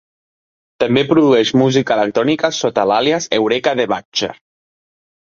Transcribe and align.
També 0.83 1.01
produeix 1.11 1.51
música 1.61 1.97
electrònica 1.97 2.51
sota 2.61 2.87
l'àlies 2.93 3.29
Eureka 3.39 3.75
the 3.81 3.87
Butcher. 3.93 4.31